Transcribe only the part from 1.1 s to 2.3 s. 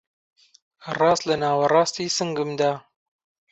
لە ناوەڕاستی